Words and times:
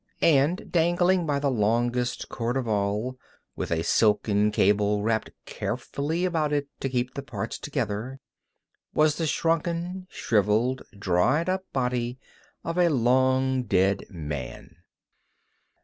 And 0.23 0.71
dangling 0.71 1.27
by 1.27 1.37
the 1.37 1.51
longest 1.51 2.27
cord 2.27 2.57
of 2.57 2.67
all, 2.67 3.19
with 3.55 3.69
a 3.69 3.83
silken 3.83 4.49
cable 4.51 5.03
wrapped 5.03 5.29
carefully 5.45 6.25
about 6.25 6.51
it 6.51 6.67
to 6.79 6.89
keep 6.89 7.13
the 7.13 7.21
parts 7.21 7.59
together, 7.59 8.19
was 8.95 9.17
the 9.17 9.27
shrunken, 9.27 10.07
shriveled, 10.09 10.81
dried 10.97 11.47
up 11.49 11.65
body 11.71 12.17
of 12.63 12.79
a 12.79 12.89
long 12.89 13.61
dead 13.61 14.05
man! 14.09 14.77